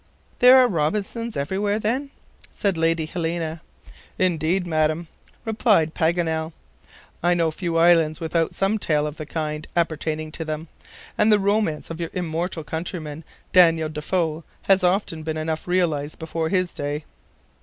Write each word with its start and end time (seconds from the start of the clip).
"There 0.39 0.57
are 0.57 0.67
Robinsons 0.67 1.37
everywhere, 1.37 1.77
then?" 1.77 2.09
said 2.51 2.75
Lady 2.75 3.05
Helena. 3.05 3.61
"Indeed, 4.17 4.65
Madam," 4.65 5.07
replied 5.45 5.93
Paganel, 5.93 6.53
"I 7.21 7.35
know 7.35 7.51
few 7.51 7.77
islands 7.77 8.19
without 8.19 8.55
some 8.55 8.79
tale 8.79 9.05
of 9.05 9.17
the 9.17 9.27
kind 9.27 9.67
appertaining 9.75 10.31
to 10.31 10.43
them, 10.43 10.69
and 11.19 11.31
the 11.31 11.37
romance 11.37 11.91
of 11.91 11.99
your 11.99 12.09
immortal 12.13 12.63
countryman, 12.63 13.23
Daniel 13.53 13.89
Defoe, 13.89 14.43
has 14.63 14.81
been 14.81 14.89
often 14.89 15.37
enough 15.37 15.67
realized 15.67 16.17
before 16.17 16.49
his 16.49 16.73
day." 16.73 17.03